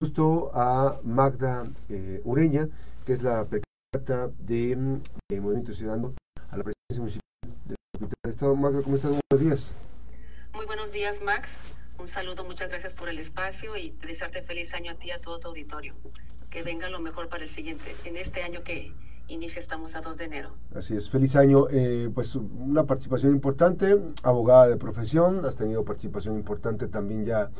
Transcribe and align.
justo 0.00 0.50
a 0.54 0.98
Magda 1.04 1.70
eh, 1.90 2.22
Ureña, 2.24 2.68
que 3.04 3.12
es 3.12 3.22
la 3.22 3.46
precandidata 3.46 4.34
de, 4.38 4.74
mm, 4.74 5.02
Movimiento 5.42 5.72
Ciudadano 5.72 6.14
a 6.48 6.56
la 6.56 6.64
presidencia 6.64 7.00
municipal 7.00 7.20
del 7.66 8.32
Estado. 8.32 8.56
Magda, 8.56 8.82
¿cómo 8.82 8.96
estás? 8.96 9.10
Buenos 9.10 9.46
días. 9.46 9.70
Muy 10.54 10.64
buenos 10.64 10.90
días, 10.92 11.20
Max. 11.20 11.60
Un 11.98 12.08
saludo, 12.08 12.44
muchas 12.44 12.70
gracias 12.70 12.94
por 12.94 13.10
el 13.10 13.18
espacio 13.18 13.76
y 13.76 13.90
desearte 14.00 14.42
feliz 14.42 14.72
año 14.72 14.92
a 14.92 14.94
ti 14.94 15.08
y 15.08 15.10
a 15.10 15.20
todo 15.20 15.38
tu 15.38 15.48
auditorio. 15.48 15.94
Que 16.48 16.62
venga 16.62 16.88
lo 16.88 17.00
mejor 17.00 17.28
para 17.28 17.42
el 17.42 17.50
siguiente, 17.50 17.94
en 18.06 18.16
este 18.16 18.42
año 18.42 18.62
que 18.64 18.94
inicia, 19.28 19.60
estamos 19.60 19.94
a 19.96 20.00
2 20.00 20.16
de 20.16 20.24
enero. 20.24 20.56
Así 20.74 20.96
es, 20.96 21.10
feliz 21.10 21.36
año. 21.36 21.66
Eh, 21.70 22.10
pues 22.14 22.34
una 22.36 22.86
participación 22.86 23.32
importante, 23.32 23.98
abogada 24.22 24.66
de 24.66 24.78
profesión, 24.78 25.44
has 25.44 25.56
tenido 25.56 25.84
participación 25.84 26.36
importante 26.36 26.88
también 26.88 27.26
ya 27.26 27.50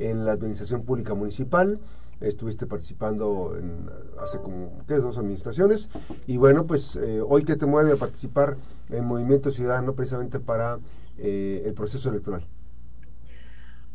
en 0.00 0.24
la 0.24 0.32
administración 0.32 0.84
pública 0.84 1.14
municipal. 1.14 1.78
Estuviste 2.20 2.66
participando 2.66 3.56
en, 3.56 3.88
hace 4.18 4.38
como 4.38 4.84
¿qué? 4.86 4.94
dos 4.94 5.16
administraciones. 5.18 5.88
Y 6.26 6.36
bueno, 6.36 6.66
pues 6.66 6.96
eh, 6.96 7.20
hoy 7.26 7.44
que 7.44 7.56
te 7.56 7.66
mueve 7.66 7.92
a 7.92 7.96
participar 7.96 8.56
en 8.90 9.04
Movimiento 9.04 9.50
Ciudadano 9.50 9.94
precisamente 9.94 10.40
para 10.40 10.78
eh, 11.18 11.62
el 11.64 11.74
proceso 11.74 12.10
electoral. 12.10 12.46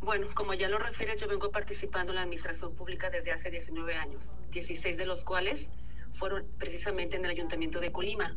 Bueno, 0.02 0.28
como 0.36 0.54
ya 0.54 0.70
lo 0.70 0.78
refieres, 0.78 1.20
yo 1.20 1.28
vengo 1.28 1.50
participando 1.52 2.12
en 2.12 2.18
la 2.18 2.22
administración 2.22 2.74
pública 2.76 3.10
desde 3.10 3.32
hace 3.32 3.50
19 3.50 3.96
años, 3.96 4.36
16 4.52 4.98
de 4.98 5.06
los 5.08 5.24
cuales 5.24 5.70
fueron 6.12 6.46
precisamente 6.60 7.18
en 7.18 7.26
el 7.26 7.32
Ayuntamiento 7.32 7.80
de 7.80 7.92
Colima. 7.92 8.36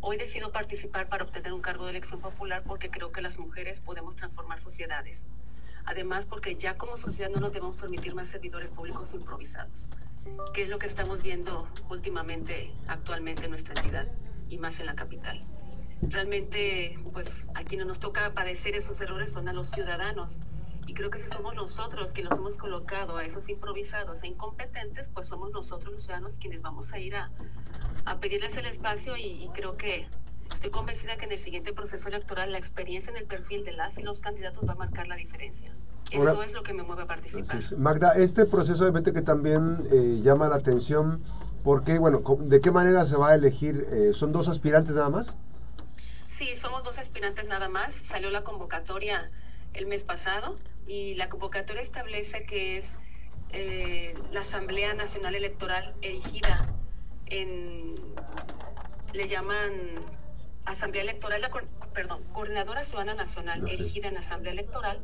Hoy 0.00 0.18
decido 0.18 0.52
participar 0.52 1.08
para 1.08 1.24
obtener 1.24 1.52
un 1.54 1.62
cargo 1.62 1.84
de 1.84 1.90
elección 1.90 2.20
popular 2.20 2.62
porque 2.66 2.90
creo 2.90 3.12
que 3.12 3.22
las 3.22 3.38
mujeres 3.38 3.80
podemos 3.80 4.14
transformar 4.14 4.60
sociedades. 4.60 5.26
Además, 5.86 6.26
porque 6.26 6.56
ya 6.56 6.76
como 6.76 6.96
sociedad 6.96 7.30
no 7.30 7.40
nos 7.40 7.52
debemos 7.52 7.76
permitir 7.76 8.14
más 8.14 8.28
servidores 8.28 8.72
públicos 8.72 9.14
improvisados, 9.14 9.88
que 10.52 10.62
es 10.62 10.68
lo 10.68 10.78
que 10.78 10.86
estamos 10.86 11.22
viendo 11.22 11.68
últimamente, 11.88 12.74
actualmente 12.88 13.44
en 13.44 13.50
nuestra 13.50 13.74
entidad 13.80 14.06
y 14.48 14.58
más 14.58 14.80
en 14.80 14.86
la 14.86 14.96
capital. 14.96 15.46
Realmente, 16.02 16.98
pues 17.12 17.48
a 17.54 17.62
quienes 17.62 17.86
nos 17.86 18.00
toca 18.00 18.34
padecer 18.34 18.74
esos 18.74 19.00
errores 19.00 19.32
son 19.32 19.48
a 19.48 19.52
los 19.52 19.70
ciudadanos. 19.70 20.40
Y 20.88 20.94
creo 20.94 21.08
que 21.10 21.18
si 21.18 21.28
somos 21.28 21.54
nosotros 21.54 22.12
quienes 22.12 22.30
nos 22.30 22.38
hemos 22.40 22.56
colocado 22.56 23.16
a 23.16 23.24
esos 23.24 23.48
improvisados 23.48 24.22
e 24.24 24.28
incompetentes, 24.28 25.08
pues 25.08 25.28
somos 25.28 25.50
nosotros 25.50 25.92
los 25.92 26.02
ciudadanos 26.02 26.36
quienes 26.36 26.62
vamos 26.62 26.92
a 26.92 26.98
ir 26.98 27.16
a, 27.16 27.30
pedirles 28.20 28.56
el 28.56 28.66
espacio 28.66 29.16
y 29.16 29.48
creo 29.52 29.76
que 29.76 30.08
Estoy 30.52 30.70
convencida 30.70 31.16
que 31.16 31.26
en 31.26 31.32
el 31.32 31.38
siguiente 31.38 31.72
proceso 31.72 32.08
electoral 32.08 32.52
la 32.52 32.58
experiencia 32.58 33.10
en 33.10 33.16
el 33.16 33.24
perfil 33.24 33.64
de 33.64 33.72
las 33.72 33.98
y 33.98 34.02
los 34.02 34.20
candidatos 34.20 34.66
va 34.66 34.72
a 34.72 34.76
marcar 34.76 35.06
la 35.06 35.16
diferencia. 35.16 35.72
Eso 36.10 36.42
es 36.42 36.52
lo 36.52 36.62
que 36.62 36.72
me 36.72 36.82
mueve 36.82 37.02
a 37.02 37.06
participar. 37.06 37.60
Magda, 37.76 38.12
este 38.12 38.46
proceso 38.46 38.84
obviamente 38.84 39.12
que 39.12 39.22
también 39.22 39.86
eh, 39.90 40.20
llama 40.22 40.48
la 40.48 40.56
atención, 40.56 41.22
porque, 41.64 41.98
bueno, 41.98 42.22
¿de 42.40 42.60
qué 42.60 42.70
manera 42.70 43.04
se 43.04 43.16
va 43.16 43.30
a 43.30 43.34
elegir? 43.34 43.86
Eh, 43.90 44.12
¿Son 44.14 44.30
dos 44.30 44.48
aspirantes 44.48 44.94
nada 44.94 45.10
más? 45.10 45.36
Sí, 46.26 46.54
somos 46.54 46.84
dos 46.84 46.98
aspirantes 46.98 47.46
nada 47.46 47.68
más. 47.68 47.92
Salió 47.92 48.30
la 48.30 48.44
convocatoria 48.44 49.30
el 49.72 49.86
mes 49.86 50.04
pasado 50.04 50.56
y 50.86 51.14
la 51.16 51.28
convocatoria 51.28 51.82
establece 51.82 52.44
que 52.44 52.76
es 52.76 52.94
eh, 53.50 54.14
la 54.32 54.40
Asamblea 54.40 54.94
Nacional 54.94 55.34
Electoral 55.34 55.94
erigida 56.02 56.72
en, 57.26 57.94
le 59.12 59.28
llaman 59.28 59.72
Asamblea 60.66 61.02
Electoral, 61.02 61.40
la, 61.40 61.50
perdón, 61.92 62.22
Coordinadora 62.32 62.84
Ciudadana 62.84 63.14
Nacional, 63.14 63.68
erigida 63.68 64.08
en 64.08 64.18
Asamblea 64.18 64.52
Electoral, 64.52 65.00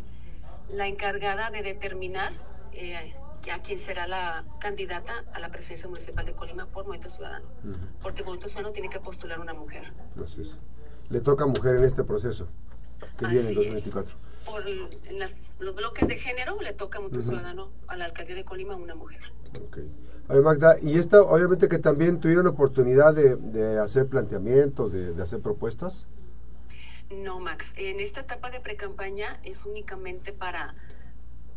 la 0.69 0.87
encargada 0.87 1.51
de 1.51 1.63
determinar 1.63 2.33
eh, 2.73 3.15
a 3.53 3.63
quién 3.63 3.79
será 3.79 4.07
la 4.07 4.45
candidata 4.61 5.25
a 5.33 5.41
la 5.41 5.51
presidencia 5.51 5.89
municipal 5.89 6.25
de 6.25 6.35
Colima 6.35 6.67
por 6.67 6.85
Movimiento 6.85 7.09
Ciudadano. 7.09 7.47
Porque 8.01 8.23
Movimiento 8.23 8.49
Ciudadano 8.49 8.73
tiene 8.73 8.89
que 8.89 9.01
postular 9.01 9.41
una 9.41 9.55
mujer. 9.55 9.93
Así 10.23 10.43
es. 10.43 10.57
Le 11.09 11.21
toca 11.21 11.47
mujer 11.47 11.77
en 11.77 11.85
este 11.85 12.05
proceso 12.05 12.49
que 13.19 13.27
viene 13.27 13.49
en 13.49 13.55
2024. 13.55 14.17
Por 14.45 14.69
en 14.69 15.19
los 15.61 15.75
bloques 15.75 16.09
de 16.09 16.17
género 16.17 16.61
le 16.61 16.73
toca 16.73 16.99
a 16.99 17.01
Movimiento 17.01 17.31
Ciudadano 17.31 17.73
a 17.87 17.97
la 17.97 18.07
alcaldía 18.07 18.35
de 18.35 18.45
Colima 18.45 18.75
una 18.77 18.95
mujer. 18.95 19.21
Okay. 19.69 19.89
A 20.29 20.35
ver, 20.35 20.43
Magda, 20.43 20.77
y 20.81 20.99
esta, 20.99 21.23
obviamente 21.23 21.69
que 21.69 21.79
también 21.79 22.21
tuvieron 22.21 22.47
oportunidad 22.47 23.15
de, 23.15 23.79
hacer 23.79 24.07
planteamientos, 24.07 24.93
de, 24.93 25.23
hacer 25.23 25.41
propuestas. 25.41 26.07
No, 27.11 27.41
Max. 27.41 27.75
En 27.77 28.01
esta 28.01 28.21
etapa 28.21 28.51
de 28.51 28.61
precampaña 28.61 29.39
es 29.43 29.67
únicamente 29.67 30.33
para 30.33 30.75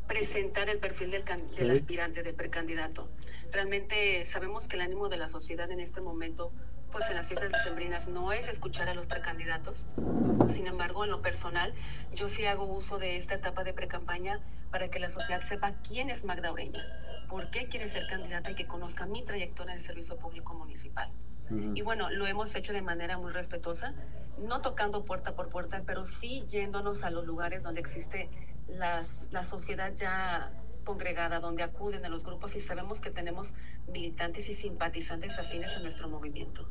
presentar 0.08 0.70
el 0.70 0.80
perfil 0.80 1.12
del, 1.12 1.24
del 1.56 1.72
aspirante, 1.72 2.22
del 2.22 2.36
precandidato. 2.36 3.08
Realmente 3.52 4.26
sabemos 4.26 4.68
que 4.68 4.76
el 4.76 4.82
ánimo 4.82 5.10
de 5.10 5.18
la 5.18 5.30
sociedad 5.30 5.72
en 5.72 5.80
este 5.80 6.02
momento, 6.02 6.52
pues 6.96 7.10
en 7.10 7.18
las 7.18 7.28
fiestas 7.28 7.52
decembrinas, 7.52 8.08
no 8.08 8.32
es 8.32 8.48
escuchar 8.48 8.88
a 8.88 8.94
los 8.94 9.06
precandidatos. 9.06 9.86
Sin 10.48 10.66
embargo, 10.66 11.04
en 11.04 11.10
lo 11.10 11.22
personal, 11.22 11.74
yo 12.14 12.30
sí 12.30 12.46
hago 12.46 12.64
uso 12.64 13.00
de 13.00 13.18
esta 13.18 13.36
etapa 13.36 13.66
de 13.66 13.74
precampaña 13.74 14.40
para 14.72 14.88
que 14.88 15.00
la 15.00 15.10
sociedad 15.10 15.42
sepa 15.42 15.74
quién 15.86 16.10
es 16.10 16.24
Magda 16.24 16.54
Ureña 16.54 16.86
por 17.28 17.50
qué 17.50 17.68
quiere 17.68 17.90
ser 17.90 18.08
candidata 18.08 18.52
y 18.52 18.56
que 18.56 18.66
conozca 18.66 19.06
mi 19.08 19.26
trayectoria 19.26 19.74
en 19.74 19.80
el 19.80 19.84
servicio 19.84 20.18
público 20.18 20.54
municipal. 20.54 21.12
Y 21.74 21.82
bueno, 21.82 22.10
lo 22.12 22.26
hemos 22.28 22.56
hecho 22.56 22.72
de 22.72 22.82
manera 22.82 23.18
muy 23.18 23.34
respetuosa, 23.34 23.94
no 24.38 24.62
tocando 24.62 25.04
puerta 25.04 25.36
por 25.36 25.50
puerta, 25.50 25.84
pero 25.86 26.06
sí 26.06 26.46
yéndonos 26.48 27.04
a 27.04 27.12
los 27.12 27.26
lugares 27.26 27.62
donde 27.62 27.82
existe 27.82 28.30
las, 28.70 29.28
la 29.32 29.44
sociedad 29.44 29.94
ya 29.94 30.54
congregada, 30.86 31.42
donde 31.42 31.64
acuden 31.64 32.06
a 32.06 32.10
los 32.10 32.24
grupos 32.24 32.56
y 32.56 32.62
sabemos 32.62 33.02
que 33.02 33.10
tenemos 33.10 33.54
militantes 33.92 34.48
y 34.50 34.54
simpatizantes 34.54 35.38
afines 35.38 35.76
a 35.76 35.82
nuestro 35.82 36.08
movimiento. 36.08 36.66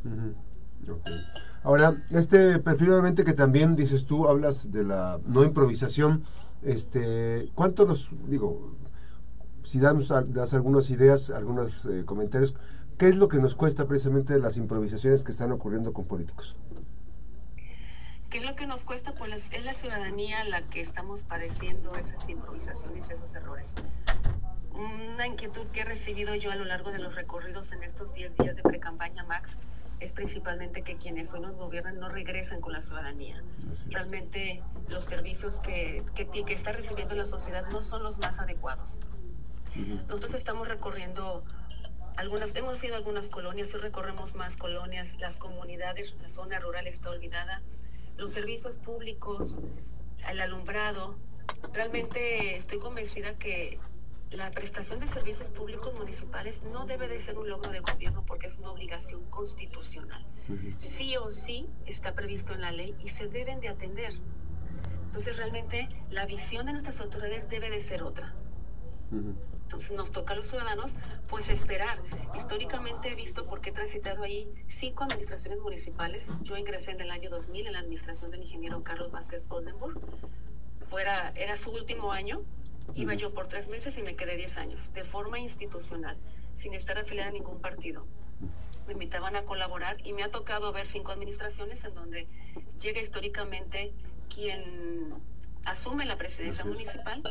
Ahora, 1.63 1.95
este 2.11 2.59
perfil 2.59 2.91
que 3.15 3.33
también 3.33 3.75
dices 3.75 4.07
tú, 4.07 4.29
hablas 4.29 4.71
de 4.71 4.85
la 4.85 5.21
no 5.27 5.45
improvisación, 5.45 6.25
este, 6.63 7.51
¿cuánto 7.55 7.87
nos, 7.87 8.11
digo, 8.29 8.75
si 9.65 9.81
damos, 9.81 10.09
das 10.09 10.55
algunas 10.55 10.91
ideas, 10.91 11.31
algunos 11.31 11.87
eh, 11.87 12.05
comentarios, 12.05 12.55
¿qué 12.99 13.09
es 13.09 13.17
lo 13.17 13.29
que 13.29 13.39
nos 13.39 13.55
cuesta 13.55 13.87
precisamente 13.87 14.39
las 14.39 14.57
improvisaciones 14.57 15.25
que 15.25 15.33
están 15.33 15.53
ocurriendo 15.53 15.93
con 15.93 16.05
políticos? 16.05 16.57
¿Qué 18.35 18.41
es 18.41 18.47
lo 18.47 18.57
que 18.57 18.67
nos 18.67 18.83
cuesta? 18.83 19.15
Pues 19.15 19.49
es 19.53 19.65
la 19.65 19.73
ciudadanía 19.73 20.43
la 20.43 20.63
que 20.63 20.81
estamos 20.81 21.23
padeciendo 21.23 21.95
esas 21.95 22.29
improvisaciones, 22.29 23.09
esos 23.09 23.33
errores. 23.37 23.77
Una 24.73 25.29
inquietud 25.29 25.69
que 25.69 25.83
he 25.83 25.85
recibido 25.85 26.35
yo 26.35 26.51
a 26.51 26.57
lo 26.57 26.65
largo 26.65 26.91
de 26.91 26.99
los 26.99 27.15
recorridos 27.15 27.71
en 27.71 27.85
estos 27.85 28.13
10 28.13 28.37
días 28.39 28.57
de 28.57 28.63
pre-campaña, 28.63 29.23
Max, 29.23 29.57
es 30.01 30.13
principalmente 30.13 30.83
que 30.83 30.97
quienes 30.97 31.33
hoy 31.33 31.43
nos 31.43 31.55
gobiernan 31.55 32.01
no 32.01 32.09
regresan 32.09 32.61
con 32.61 32.73
la 32.73 32.83
ciudadanía. 32.83 33.41
Realmente 33.91 34.65
los 34.89 35.05
servicios 35.05 35.61
que, 35.61 36.03
que, 36.17 36.27
que 36.27 36.55
está 36.55 36.73
recibiendo 36.73 37.15
la 37.15 37.27
sociedad 37.27 37.65
no 37.71 37.83
son 37.83 38.03
los 38.03 38.19
más 38.19 38.41
adecuados. 38.41 38.99
Nosotros 39.77 40.35
estamos 40.35 40.67
recorriendo 40.67 41.45
algunas, 42.17 42.57
hemos 42.57 42.83
ido 42.83 42.95
a 42.95 42.99
algunas 42.99 43.29
colonias 43.29 43.73
y 43.75 43.77
recorremos 43.77 44.35
más 44.35 44.57
colonias, 44.57 45.15
las 45.21 45.39
comunidades, 45.39 46.17
la 46.21 46.29
zona 46.29 46.59
rural 46.59 46.89
está 46.89 47.11
olvidada, 47.11 47.63
los 48.17 48.33
servicios 48.33 48.77
públicos, 48.79 49.61
el 50.29 50.41
alumbrado. 50.41 51.17
Realmente 51.73 52.57
estoy 52.57 52.79
convencida 52.79 53.39
que 53.39 53.79
la 54.31 54.51
prestación 54.51 54.99
de 54.99 55.07
servicios 55.07 55.51
públicos 55.51 55.95
municipales 55.95 56.63
no 56.65 56.87
debe 56.87 57.09
de 57.09 57.21
ser 57.21 57.39
un 57.39 57.49
logro 57.49 57.71
de 57.71 57.81
gobierno 57.81 58.25
porque 58.27 58.47
es 58.47 58.59
una 58.59 58.71
obligación 58.71 59.25
constitucional. 59.31 60.25
Sí 60.79 61.17
o 61.17 61.31
sí 61.31 61.69
está 61.87 62.15
previsto 62.15 62.53
en 62.53 62.61
la 62.61 62.73
ley 62.73 62.95
y 63.03 63.09
se 63.09 63.29
deben 63.29 63.61
de 63.61 63.69
atender. 63.69 64.13
Entonces 65.07 65.37
realmente 65.37 65.89
la 66.11 66.27
visión 66.27 66.67
de 66.67 66.73
nuestras 66.73 67.01
autoridades 67.01 67.49
debe 67.49 67.71
de 67.71 67.81
ser 67.81 68.03
otra. 68.03 68.35
Entonces 69.11 69.93
nos 69.93 70.13
toca 70.13 70.35
a 70.35 70.37
los 70.37 70.47
ciudadanos 70.47 70.95
pues 71.29 71.49
esperar. 71.49 72.01
Históricamente 72.37 73.11
he 73.11 73.15
visto 73.15 73.47
porque 73.47 73.71
he 73.71 73.73
transitado 73.73 74.23
ahí 74.23 74.49
cinco 74.69 75.05
administraciones 75.05 75.61
municipales. 75.61 76.31
Yo 76.43 76.57
ingresé 76.57 76.93
en 76.93 77.01
el 77.01 77.11
año 77.11 77.31
2000 77.31 77.67
en 77.67 77.73
la 77.73 77.81
administración 77.81 78.31
del 78.31 78.43
ingeniero 78.43 78.83
Carlos 78.85 79.11
Vázquez 79.11 79.47
Oldenburg. 79.49 80.01
Fuera, 80.89 81.33
era 81.35 81.57
su 81.57 81.71
último 81.71 82.13
año. 82.13 82.43
Iba 82.95 83.15
yo 83.15 83.33
por 83.33 83.49
tres 83.49 83.69
meses 83.69 83.97
y 83.97 84.03
me 84.03 84.15
quedé 84.15 84.37
diez 84.37 84.59
años, 84.59 84.93
de 84.93 85.05
forma 85.05 85.39
institucional, 85.39 86.19
sin 86.55 86.75
estar 86.75 86.99
afiliada 86.99 87.31
a 87.31 87.33
ningún 87.33 87.61
partido. 87.61 88.07
Me 88.87 88.93
invitaban 88.93 89.35
a 89.37 89.45
colaborar 89.45 89.97
y 90.05 90.13
me 90.13 90.23
ha 90.23 90.31
tocado 90.31 90.71
ver 90.73 90.87
cinco 90.87 91.11
administraciones 91.11 91.83
en 91.85 91.95
donde 91.95 92.29
llega 92.79 93.01
históricamente 93.01 93.95
quien 94.29 95.15
asume 95.65 96.05
la 96.05 96.19
presidencia 96.19 96.65
municipal 96.65 97.23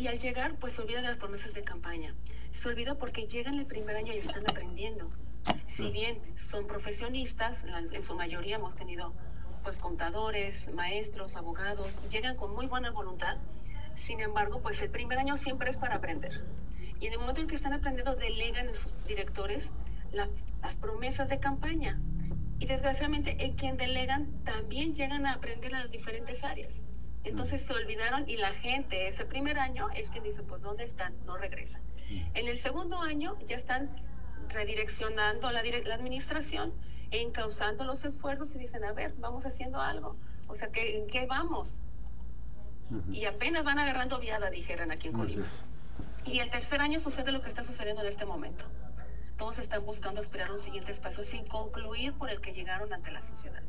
y 0.00 0.08
al 0.08 0.18
llegar, 0.18 0.56
pues 0.58 0.72
se 0.72 0.80
olvidan 0.80 1.02
de 1.02 1.10
las 1.10 1.18
promesas 1.18 1.52
de 1.52 1.62
campaña. 1.62 2.14
Se 2.52 2.68
olvida 2.68 2.96
porque 2.96 3.26
llegan 3.26 3.58
el 3.58 3.66
primer 3.66 3.96
año 3.96 4.14
y 4.14 4.16
están 4.16 4.44
aprendiendo. 4.48 5.10
Si 5.66 5.90
bien 5.90 6.18
son 6.36 6.66
profesionistas, 6.66 7.64
en 7.92 8.02
su 8.02 8.16
mayoría 8.16 8.56
hemos 8.56 8.74
tenido 8.74 9.12
pues 9.62 9.76
contadores, 9.76 10.72
maestros, 10.72 11.36
abogados, 11.36 12.00
llegan 12.08 12.34
con 12.36 12.54
muy 12.54 12.66
buena 12.66 12.90
voluntad. 12.92 13.36
Sin 13.94 14.20
embargo, 14.20 14.62
pues 14.62 14.80
el 14.80 14.90
primer 14.90 15.18
año 15.18 15.36
siempre 15.36 15.68
es 15.68 15.76
para 15.76 15.96
aprender. 15.96 16.46
Y 16.98 17.06
en 17.06 17.12
el 17.12 17.18
momento 17.18 17.42
en 17.42 17.46
que 17.46 17.54
están 17.54 17.74
aprendiendo, 17.74 18.14
delegan 18.14 18.68
en 18.68 18.76
sus 18.76 18.94
directores 19.06 19.70
las 20.12 20.76
promesas 20.76 21.28
de 21.28 21.40
campaña. 21.40 22.00
Y 22.58 22.64
desgraciadamente, 22.64 23.36
en 23.44 23.54
quien 23.54 23.76
delegan 23.76 24.42
también 24.44 24.94
llegan 24.94 25.26
a 25.26 25.34
aprender 25.34 25.72
en 25.72 25.80
las 25.80 25.90
diferentes 25.90 26.42
áreas. 26.42 26.80
Entonces 27.24 27.62
se 27.62 27.72
olvidaron 27.74 28.28
y 28.28 28.36
la 28.36 28.48
gente 28.48 29.08
ese 29.08 29.26
primer 29.26 29.58
año 29.58 29.88
es 29.94 30.10
que 30.10 30.20
dice, 30.20 30.42
pues 30.42 30.62
¿dónde 30.62 30.84
están? 30.84 31.14
No 31.26 31.36
regresan. 31.36 31.82
En 32.34 32.48
el 32.48 32.58
segundo 32.58 32.98
año 32.98 33.38
ya 33.46 33.56
están 33.56 33.94
redireccionando 34.48 35.50
la, 35.52 35.62
la 35.62 35.94
administración 35.94 36.72
e 37.10 37.20
encauzando 37.20 37.84
los 37.84 38.04
esfuerzos 38.04 38.54
y 38.54 38.58
dicen, 38.58 38.84
a 38.84 38.92
ver, 38.92 39.14
vamos 39.18 39.46
haciendo 39.46 39.80
algo. 39.80 40.16
O 40.48 40.54
sea, 40.54 40.70
¿qué, 40.70 40.96
¿en 40.96 41.06
qué 41.06 41.26
vamos? 41.26 41.80
Y 43.12 43.26
apenas 43.26 43.62
van 43.62 43.78
agarrando 43.78 44.18
viada, 44.18 44.50
dijeran 44.50 44.90
aquí 44.90 45.08
en 45.08 45.14
Colima. 45.14 45.46
Y 46.24 46.40
el 46.40 46.50
tercer 46.50 46.80
año 46.80 46.98
sucede 46.98 47.30
lo 47.30 47.40
que 47.40 47.48
está 47.48 47.62
sucediendo 47.62 48.02
en 48.02 48.08
este 48.08 48.26
momento. 48.26 48.64
Todos 49.36 49.58
están 49.58 49.84
buscando 49.86 50.20
esperar 50.20 50.50
un 50.50 50.58
siguiente 50.58 50.90
espacio 50.90 51.22
sin 51.22 51.46
concluir 51.46 52.12
por 52.14 52.30
el 52.30 52.40
que 52.40 52.52
llegaron 52.52 52.92
ante 52.92 53.10
la 53.12 53.22
sociedad. 53.22 53.62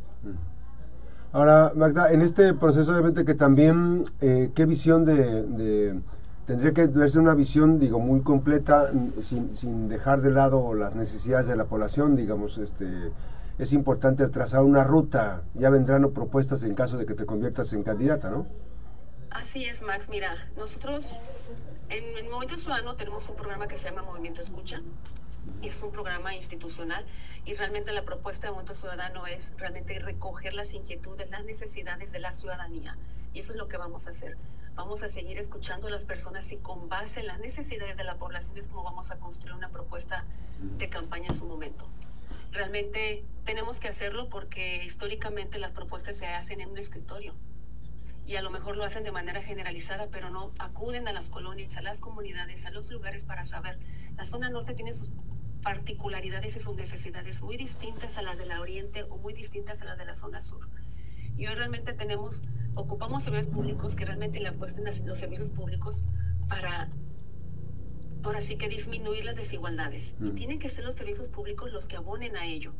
Ahora, 1.33 1.71
Magda, 1.75 2.11
en 2.11 2.21
este 2.21 2.53
proceso 2.53 2.91
obviamente 2.91 3.23
que 3.23 3.35
también, 3.35 4.05
eh, 4.19 4.51
¿qué 4.53 4.65
visión 4.65 5.05
de, 5.05 6.01
Tendría 6.45 6.73
que 6.73 6.87
verse 6.87 7.19
una 7.19 7.33
visión, 7.35 7.79
digo, 7.79 7.99
muy 7.99 8.21
completa, 8.21 8.91
sin, 9.21 9.55
sin 9.55 9.87
dejar 9.87 10.21
de 10.21 10.31
lado 10.31 10.73
las 10.73 10.95
necesidades 10.95 11.47
de 11.47 11.55
la 11.55 11.65
población, 11.65 12.15
digamos, 12.15 12.57
este 12.57 13.11
es 13.61 13.73
importante 13.73 14.27
trazar 14.29 14.61
una 14.61 14.83
ruta, 14.83 15.43
ya 15.53 15.69
vendrán 15.69 16.09
propuestas 16.11 16.63
en 16.63 16.73
caso 16.73 16.97
de 16.97 17.05
que 17.05 17.13
te 17.13 17.27
conviertas 17.27 17.71
en 17.73 17.83
candidata, 17.83 18.31
¿no? 18.31 18.47
Así 19.29 19.65
es, 19.65 19.83
Max. 19.83 20.09
Mira, 20.09 20.35
nosotros 20.57 21.11
en 21.89 22.03
el 22.17 22.25
Movimiento 22.25 22.57
Ciudadano 22.57 22.95
tenemos 22.95 23.29
un 23.29 23.35
programa 23.35 23.67
que 23.67 23.77
se 23.77 23.89
llama 23.89 24.01
Movimiento 24.03 24.41
Escucha. 24.41 24.81
Es 25.61 25.81
un 25.83 25.91
programa 25.91 26.35
institucional 26.35 27.05
y 27.45 27.53
realmente 27.53 27.91
la 27.91 28.03
propuesta 28.03 28.47
de 28.47 28.51
Movimiento 28.51 28.75
Ciudadano 28.75 29.25
es 29.27 29.53
realmente 29.57 29.99
recoger 29.99 30.53
las 30.53 30.73
inquietudes, 30.73 31.29
las 31.29 31.45
necesidades 31.45 32.11
de 32.11 32.19
la 32.19 32.31
ciudadanía. 32.31 32.97
Y 33.33 33.39
eso 33.39 33.53
es 33.53 33.57
lo 33.57 33.67
que 33.67 33.77
vamos 33.77 34.07
a 34.07 34.11
hacer. 34.11 34.37
Vamos 34.75 35.03
a 35.03 35.09
seguir 35.09 35.37
escuchando 35.37 35.87
a 35.87 35.91
las 35.91 36.05
personas 36.05 36.51
y 36.51 36.57
con 36.57 36.89
base 36.89 37.19
en 37.19 37.27
las 37.27 37.39
necesidades 37.39 37.97
de 37.97 38.03
la 38.03 38.17
población 38.17 38.57
es 38.57 38.67
como 38.67 38.83
vamos 38.83 39.11
a 39.11 39.19
construir 39.19 39.55
una 39.55 39.69
propuesta 39.69 40.25
de 40.77 40.89
campaña 40.89 41.27
en 41.27 41.35
su 41.35 41.45
momento. 41.45 41.89
Realmente 42.51 43.25
tenemos 43.45 43.79
que 43.79 43.87
hacerlo 43.87 44.29
porque 44.29 44.83
históricamente 44.83 45.59
las 45.59 45.71
propuestas 45.71 46.17
se 46.17 46.25
hacen 46.25 46.61
en 46.61 46.69
un 46.69 46.77
escritorio 46.77 47.35
y 48.25 48.35
a 48.35 48.41
lo 48.41 48.51
mejor 48.51 48.77
lo 48.77 48.83
hacen 48.83 49.03
de 49.03 49.11
manera 49.11 49.41
generalizada, 49.41 50.09
pero 50.09 50.29
no 50.29 50.51
acuden 50.59 51.07
a 51.07 51.13
las 51.13 51.29
colonias, 51.29 51.75
a 51.77 51.81
las 51.81 51.99
comunidades, 51.99 52.65
a 52.65 52.71
los 52.71 52.91
lugares 52.91 53.25
para 53.25 53.43
saber. 53.43 53.79
La 54.15 54.25
zona 54.25 54.49
norte 54.49 54.73
tiene 54.73 54.93
sus 54.93 55.09
particularidades 55.61 56.55
y 56.55 56.59
sus 56.59 56.75
necesidades 56.75 57.41
muy 57.41 57.57
distintas 57.57 58.17
a 58.17 58.21
las 58.21 58.37
de 58.37 58.45
la 58.45 58.61
oriente 58.61 59.03
o 59.03 59.17
muy 59.17 59.33
distintas 59.33 59.81
a 59.81 59.85
las 59.85 59.97
de 59.97 60.05
la 60.05 60.15
zona 60.15 60.41
sur. 60.41 60.67
Y 61.37 61.47
hoy 61.47 61.55
realmente 61.55 61.93
tenemos, 61.93 62.43
ocupamos 62.75 63.23
servicios 63.23 63.53
públicos 63.53 63.95
que 63.95 64.05
realmente 64.05 64.39
le 64.39 64.49
apuesten 64.49 64.87
a 64.87 64.91
los 65.05 65.17
servicios 65.17 65.49
públicos 65.49 66.03
para, 66.47 66.89
ahora 68.23 68.41
sí 68.41 68.57
que 68.57 68.69
disminuir 68.69 69.25
las 69.25 69.35
desigualdades. 69.35 70.15
Y 70.19 70.31
tienen 70.31 70.59
que 70.59 70.69
ser 70.69 70.83
los 70.83 70.95
servicios 70.95 71.29
públicos 71.29 71.71
los 71.71 71.87
que 71.87 71.95
abonen 71.95 72.35
a 72.35 72.45
ello. 72.45 72.73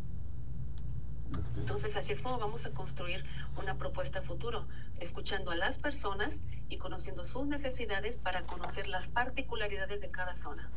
Entonces, 1.58 1.96
así 1.96 2.12
es 2.12 2.22
como 2.22 2.40
vamos 2.40 2.66
a 2.66 2.72
construir 2.72 3.24
una 3.62 3.78
propuesta 3.78 4.22
futuro, 4.22 4.66
escuchando 5.00 5.52
a 5.52 5.56
las 5.56 5.78
personas 5.78 6.42
y 6.70 6.78
conociendo 6.78 7.24
sus 7.24 7.46
necesidades 7.46 8.18
para 8.18 8.44
conocer 8.44 8.88
las 8.88 9.08
particularidades 9.10 10.02
de 10.02 10.10
cada 10.10 10.36
zona. 10.36 10.70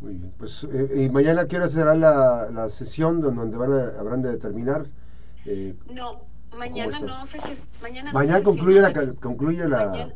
Muy 0.00 0.14
bien, 0.14 0.32
pues 0.38 0.64
eh, 0.64 1.04
¿y 1.04 1.08
mañana 1.08 1.46
qué 1.46 1.56
hora 1.56 1.68
será 1.68 1.94
la, 1.94 2.50
la 2.50 2.68
sesión 2.68 3.20
donde 3.20 3.56
van 3.56 3.72
a, 3.72 3.98
habrán 3.98 4.22
de 4.22 4.30
determinar? 4.30 4.86
Eh, 5.46 5.74
no, 5.90 6.26
mañana 6.56 7.00
no 7.00 7.26
sé 7.26 7.40
si... 7.40 7.58
Mañana, 7.80 8.12
mañana 8.12 8.42
concluye, 8.42 8.80
la, 8.80 8.92
concluye 9.14 9.68
la... 9.68 10.12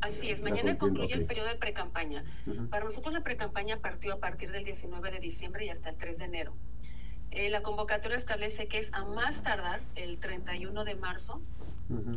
así 0.00 0.30
es, 0.30 0.42
mañana 0.42 0.78
concluye 0.78 1.14
el 1.14 1.26
periodo 1.26 1.48
de 1.48 1.56
pre-campaña. 1.56 2.24
Para 2.70 2.84
nosotros 2.84 3.12
la 3.12 3.22
pre-campaña 3.22 3.78
partió 3.78 4.14
a 4.14 4.18
partir 4.18 4.50
del 4.50 4.64
19 4.64 5.10
de 5.10 5.20
diciembre 5.20 5.64
y 5.64 5.70
hasta 5.70 5.90
el 5.90 5.96
3 5.96 6.18
de 6.18 6.24
enero. 6.24 6.54
Eh, 7.30 7.50
la 7.50 7.62
convocatoria 7.62 8.16
establece 8.16 8.68
que 8.68 8.78
es 8.78 8.90
a 8.92 9.04
más 9.04 9.42
tardar 9.42 9.80
el 9.96 10.18
31 10.18 10.84
de 10.84 10.94
marzo, 10.96 11.40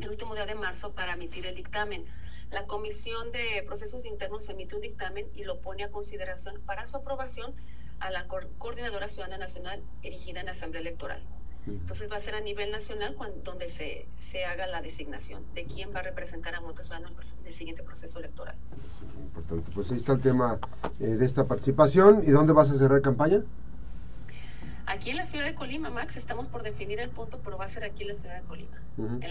el 0.01 0.09
último 0.09 0.35
día 0.35 0.45
de 0.45 0.55
marzo, 0.55 0.91
para 0.93 1.13
emitir 1.13 1.45
el 1.45 1.55
dictamen. 1.55 2.03
La 2.51 2.65
Comisión 2.67 3.31
de 3.31 3.63
Procesos 3.65 4.03
Internos 4.05 4.49
emite 4.49 4.75
un 4.75 4.81
dictamen 4.81 5.27
y 5.33 5.45
lo 5.45 5.61
pone 5.61 5.83
a 5.83 5.91
consideración 5.91 6.59
para 6.65 6.85
su 6.85 6.97
aprobación 6.97 7.53
a 7.99 8.11
la 8.11 8.27
Coordinadora 8.27 9.07
Ciudadana 9.07 9.37
Nacional 9.37 9.81
erigida 10.03 10.41
en 10.41 10.47
la 10.47 10.51
Asamblea 10.51 10.81
Electoral. 10.81 11.23
Entonces 11.67 12.11
va 12.11 12.15
a 12.15 12.19
ser 12.19 12.33
a 12.33 12.41
nivel 12.41 12.71
nacional 12.71 13.15
donde 13.43 13.69
se, 13.69 14.07
se, 14.17 14.45
haga 14.45 14.65
la 14.65 14.81
designación 14.81 15.43
de 15.53 15.65
quién 15.65 15.93
va 15.93 15.99
a 15.99 16.01
representar 16.01 16.55
a 16.55 16.61
Montes 16.61 16.87
Ciudadano 16.87 17.09
en 17.09 17.45
el, 17.45 17.53
siguiente 17.53 17.83
proceso 17.83 18.17
electoral. 18.17 18.55
Importante. 19.25 19.71
Pues 19.71 19.91
ahí 19.91 19.97
está 19.97 20.13
el 20.13 20.21
tema 20.21 20.59
eh, 20.99 21.05
de 21.05 21.25
esta 21.25 21.45
participación. 21.45 22.23
¿Y 22.25 22.31
dónde 22.31 22.53
vas 22.53 22.71
a 22.71 22.75
cerrar 22.75 23.01
campaña? 23.01 23.43
Aquí 24.91 25.09
en 25.09 25.15
la 25.15 25.25
ciudad 25.25 25.45
de 25.45 25.55
Colima, 25.55 25.89
Max, 25.89 26.17
estamos 26.17 26.49
por 26.49 26.63
definir 26.63 26.99
el 26.99 27.09
punto, 27.09 27.39
pero 27.41 27.57
va 27.57 27.63
a 27.63 27.69
ser 27.69 27.85
aquí 27.85 28.03
en 28.03 28.09
la 28.09 28.15
ciudad 28.15 28.41
de 28.41 28.45
Colima, 28.45 28.77
en, 28.97 29.23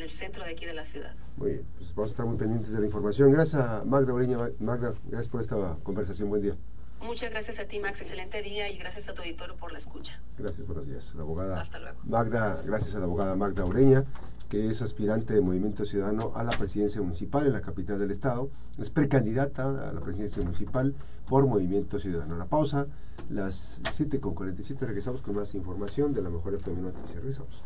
el 0.00 0.08
centro 0.08 0.44
de 0.44 0.52
aquí 0.52 0.64
de 0.64 0.74
la 0.74 0.84
ciudad. 0.84 1.16
Muy 1.36 1.50
bien, 1.54 1.66
pues 1.76 1.92
vamos 1.92 2.10
a 2.10 2.12
estar 2.12 2.26
muy 2.26 2.36
pendientes 2.36 2.72
de 2.72 2.78
la 2.78 2.86
información. 2.86 3.32
Gracias 3.32 3.60
a 3.60 3.82
Magda 3.84 4.12
Ureña. 4.12 4.38
Magda, 4.60 4.94
gracias 5.06 5.28
por 5.28 5.40
esta 5.40 5.76
conversación. 5.82 6.28
Buen 6.28 6.42
día. 6.42 6.56
Muchas 7.00 7.32
gracias 7.32 7.58
a 7.58 7.64
ti, 7.64 7.80
Max. 7.80 8.00
Excelente 8.00 8.42
día 8.42 8.68
y 8.70 8.78
gracias 8.78 9.08
a 9.08 9.14
tu 9.14 9.22
auditorio 9.22 9.56
por 9.56 9.72
la 9.72 9.78
escucha. 9.78 10.20
Gracias, 10.38 10.64
buenos 10.68 10.86
días. 10.86 11.12
La 11.16 11.22
abogada 11.22 11.60
Hasta 11.60 11.80
luego. 11.80 11.98
Magda, 12.04 12.62
gracias 12.64 12.94
a 12.94 12.98
la 13.00 13.04
abogada 13.06 13.34
Magda 13.34 13.64
Ureña, 13.64 14.04
que 14.52 14.68
es 14.68 14.82
aspirante 14.82 15.32
de 15.32 15.40
Movimiento 15.40 15.86
Ciudadano 15.86 16.32
a 16.34 16.44
la 16.44 16.50
presidencia 16.50 17.00
municipal 17.00 17.46
en 17.46 17.54
la 17.54 17.62
capital 17.62 17.98
del 17.98 18.10
estado. 18.10 18.50
Es 18.78 18.90
precandidata 18.90 19.88
a 19.88 19.92
la 19.94 20.00
presidencia 20.02 20.42
municipal 20.42 20.94
por 21.26 21.46
Movimiento 21.46 21.98
Ciudadano. 21.98 22.36
La 22.36 22.44
pausa, 22.44 22.86
las 23.30 23.80
7.47. 23.82 24.80
Regresamos 24.80 25.22
con 25.22 25.36
más 25.36 25.54
información 25.54 26.12
de 26.12 26.20
la 26.20 26.28
mejor 26.28 26.52
FM 26.52 26.82
Noticias. 26.82 27.14
Regresamos. 27.14 27.62